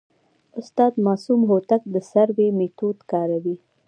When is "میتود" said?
2.59-2.97